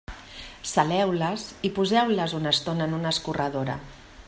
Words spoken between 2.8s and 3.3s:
en una